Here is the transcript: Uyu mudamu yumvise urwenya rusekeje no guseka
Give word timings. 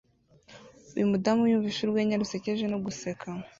Uyu 0.95 1.11
mudamu 1.11 1.43
yumvise 1.51 1.79
urwenya 1.81 2.19
rusekeje 2.21 2.65
no 2.69 2.77
guseka 2.85 3.27